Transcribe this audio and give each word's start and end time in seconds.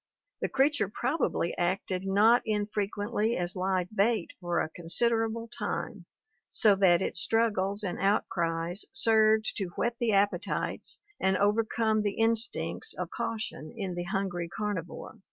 The 0.41 0.49
creature 0.49 0.89
probably 0.89 1.55
acted 1.59 2.07
not 2.07 2.41
in 2.43 2.65
frequently 2.65 3.37
as 3.37 3.55
live 3.55 3.95
bait 3.95 4.33
for 4.41 4.59
a 4.59 4.67
considerable 4.69 5.47
time, 5.47 6.05
so 6.49 6.73
that 6.77 7.03
its 7.03 7.19
struggles 7.19 7.83
and 7.83 7.99
outcries 7.99 8.83
served 8.93 9.55
to 9.57 9.65
whet 9.75 9.97
the 9.99 10.11
appetites 10.13 10.99
and 11.19 11.37
overcome 11.37 12.01
the 12.01 12.17
instincts 12.17 12.95
of 12.95 13.11
caution 13.11 13.71
in 13.77 13.93
the 13.93 14.05
hungry 14.05 14.49
carnivore. 14.49 15.19